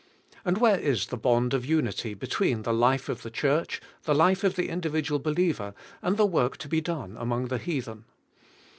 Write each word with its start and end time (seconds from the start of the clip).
And 0.43 0.57
where 0.57 0.79
is 0.79 1.05
the 1.05 1.15
bond 1.15 1.53
of 1.53 1.63
unity 1.63 2.15
between 2.15 2.63
the 2.63 2.73
life 2.73 3.07
of 3.07 3.21
the 3.21 3.29
Church, 3.29 3.79
the 4.05 4.15
life 4.15 4.43
of 4.43 4.55
the 4.55 4.67
individual 4.67 5.19
believer 5.19 5.75
and 6.01 6.17
the 6.17 6.25
work 6.25 6.57
to 6.57 6.67
be 6.67 6.81
done 6.81 7.15
among 7.19 7.49
the 7.49 7.59
heathen? 7.59 8.05